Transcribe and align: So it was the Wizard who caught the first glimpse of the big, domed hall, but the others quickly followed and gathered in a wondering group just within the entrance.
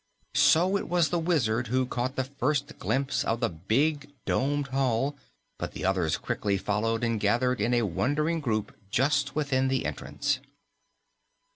So 0.33 0.77
it 0.77 0.89
was 0.89 1.09
the 1.09 1.19
Wizard 1.19 1.67
who 1.67 1.85
caught 1.85 2.15
the 2.15 2.23
first 2.23 2.79
glimpse 2.79 3.23
of 3.23 3.39
the 3.39 3.49
big, 3.49 4.09
domed 4.25 4.69
hall, 4.69 5.15
but 5.59 5.73
the 5.73 5.85
others 5.85 6.17
quickly 6.17 6.57
followed 6.57 7.03
and 7.03 7.19
gathered 7.19 7.61
in 7.61 7.75
a 7.75 7.83
wondering 7.83 8.39
group 8.39 8.75
just 8.89 9.35
within 9.35 9.67
the 9.67 9.85
entrance. 9.85 10.39